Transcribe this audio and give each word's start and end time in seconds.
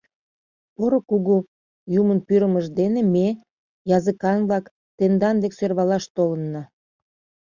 Поро 0.75 0.99
кугу 1.09 1.37
юмын 1.99 2.19
пӱрымыж 2.27 2.65
дене 2.79 3.01
ме, 3.13 3.27
языкан-влак, 3.97 4.65
тендан 4.97 5.35
дек 5.43 5.53
сӧрвалаш 5.57 6.03
толынна. 6.15 6.61